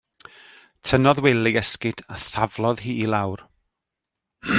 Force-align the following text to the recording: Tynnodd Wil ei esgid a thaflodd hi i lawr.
Tynnodd 0.85 1.19
Wil 1.25 1.49
ei 1.49 1.59
esgid 1.61 1.99
a 2.13 2.17
thaflodd 2.33 2.83
hi 2.85 2.93
i 3.03 3.07
lawr. 3.13 3.39